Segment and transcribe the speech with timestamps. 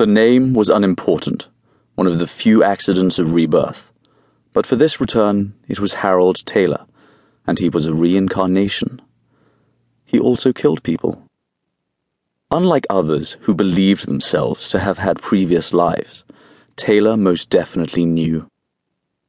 [0.00, 1.48] The name was unimportant,
[1.94, 3.92] one of the few accidents of rebirth.
[4.54, 6.86] But for this return, it was Harold Taylor,
[7.46, 9.02] and he was a reincarnation.
[10.06, 11.22] He also killed people.
[12.50, 16.24] Unlike others who believed themselves to have had previous lives,
[16.76, 18.48] Taylor most definitely knew.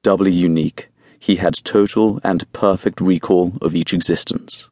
[0.04, 0.88] Doubly unique,
[1.20, 4.70] he had total and perfect recall of each existence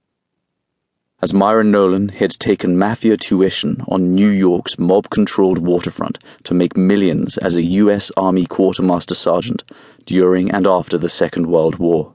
[1.22, 6.78] as Myron Nolan had taken mafia tuition on New York's mob controlled waterfront to make
[6.78, 8.10] millions as a U.S.
[8.16, 9.64] Army quartermaster sergeant
[10.06, 12.14] during and after the Second World War.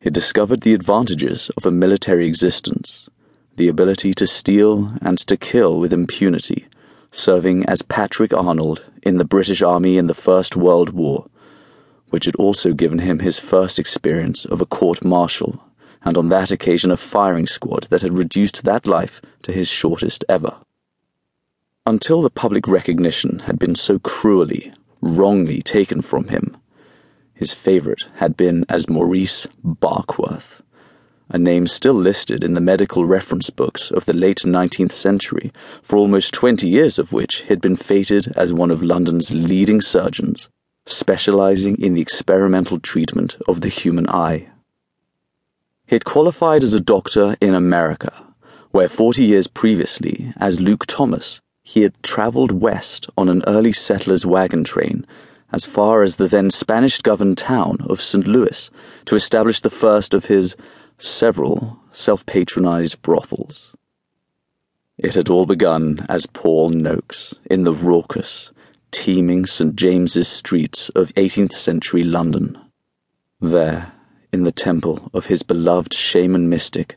[0.00, 3.08] He discovered the advantages of a military existence,
[3.56, 6.66] the ability to steal and to kill with impunity,
[7.12, 11.26] serving as Patrick Arnold in the British Army in the First World War,
[12.10, 15.60] which had also given him his first experience of a court martial
[16.02, 20.24] and on that occasion a firing squad that had reduced that life to his shortest
[20.28, 20.56] ever.
[21.86, 26.56] Until the public recognition had been so cruelly, wrongly taken from him,
[27.32, 30.60] his favourite had been as Maurice Barkworth,
[31.30, 35.96] a name still listed in the medical reference books of the late 19th century, for
[35.96, 40.48] almost 20 years of which he had been feted as one of London's leading surgeons,
[40.86, 44.48] specialising in the experimental treatment of the human eye.
[45.88, 48.12] He had qualified as a doctor in America,
[48.72, 54.26] where 40 years previously, as Luke Thomas, he had travelled west on an early settler's
[54.26, 55.06] wagon train
[55.50, 58.26] as far as the then Spanish governed town of St.
[58.26, 58.70] Louis
[59.06, 60.56] to establish the first of his
[60.98, 63.74] several self patronized brothels.
[64.98, 68.52] It had all begun as Paul Noakes in the raucous,
[68.90, 69.74] teeming St.
[69.74, 72.58] James's streets of 18th century London.
[73.40, 73.94] There,
[74.32, 76.96] in the temple of his beloved shaman mystic,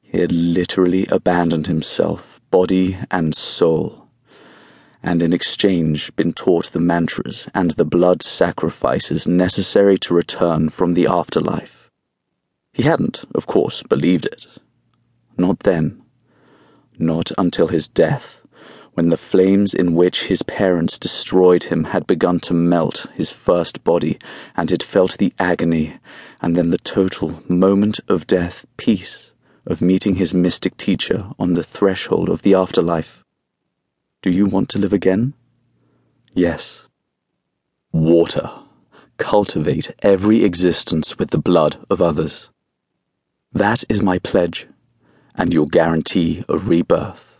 [0.00, 4.08] he had literally abandoned himself, body and soul,
[5.02, 10.94] and in exchange been taught the mantras and the blood sacrifices necessary to return from
[10.94, 11.90] the afterlife.
[12.72, 14.46] He hadn't, of course, believed it.
[15.36, 16.02] Not then.
[16.98, 18.40] Not until his death
[18.96, 23.84] when the flames in which his parents destroyed him had begun to melt his first
[23.84, 24.18] body,
[24.56, 25.98] and had felt the agony,
[26.40, 29.32] and then the total moment of death peace
[29.66, 33.22] of meeting his mystic teacher on the threshold of the afterlife.
[34.22, 35.34] Do you want to live again?
[36.32, 36.88] Yes.
[37.92, 38.50] Water.
[39.18, 42.48] Cultivate every existence with the blood of others.
[43.52, 44.66] That is my pledge,
[45.34, 47.35] and your guarantee of rebirth.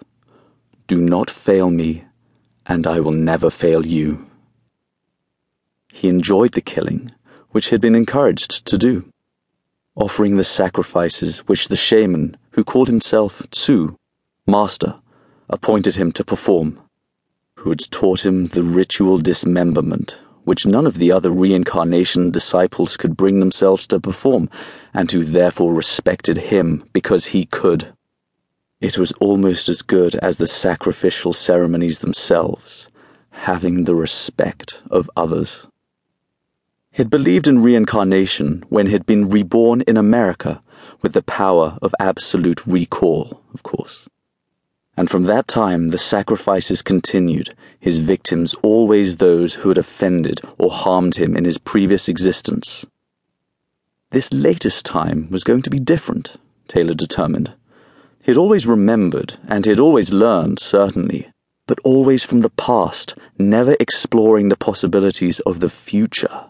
[0.86, 2.04] Do not fail me,
[2.66, 4.26] and I will never fail you.
[5.92, 7.12] He enjoyed the killing,
[7.50, 9.10] which he had been encouraged to do,
[9.94, 13.96] offering the sacrifices which the shaman, who called himself Tsu,
[14.46, 15.00] master,
[15.48, 16.80] appointed him to perform,
[17.56, 23.16] who had taught him the ritual dismemberment which none of the other reincarnation disciples could
[23.16, 24.48] bring themselves to perform,
[24.94, 27.92] and who therefore respected him because he could.
[28.80, 32.88] It was almost as good as the sacrificial ceremonies themselves,
[33.30, 35.66] having the respect of others.
[36.92, 40.62] He'd believed in reincarnation when he'd been reborn in America
[41.00, 44.08] with the power of absolute recall, of course.
[44.94, 50.70] And from that time, the sacrifices continued, his victims always those who had offended or
[50.70, 52.84] harmed him in his previous existence.
[54.10, 56.36] This latest time was going to be different,
[56.68, 57.54] Taylor determined.
[58.26, 61.30] He had always remembered, and he had always learned, certainly,
[61.68, 66.46] but always from the past, never exploring the possibilities of the future.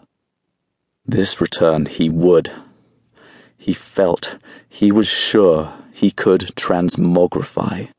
[1.05, 2.51] This return he would.
[3.59, 7.89] He felt, he was sure he could transmogrify.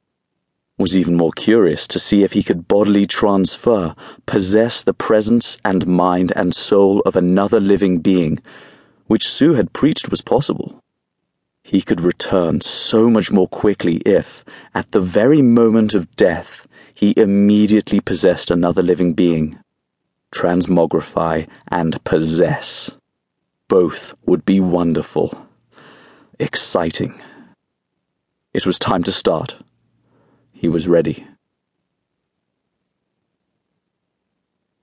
[0.76, 3.94] Was even more curious to see if he could bodily transfer,
[4.26, 8.40] possess the presence and mind and soul of another living being,
[9.06, 10.82] which Tsu had preached was possible.
[11.68, 14.42] He could return so much more quickly if,
[14.74, 19.58] at the very moment of death, he immediately possessed another living being.
[20.32, 22.92] Transmogrify and possess.
[23.68, 25.46] Both would be wonderful.
[26.38, 27.20] Exciting.
[28.54, 29.58] It was time to start.
[30.52, 31.26] He was ready.